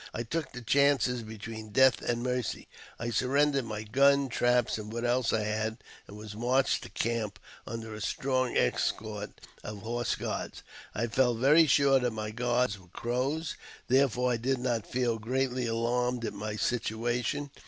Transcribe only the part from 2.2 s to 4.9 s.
mercy; I surrendered my gun, traps,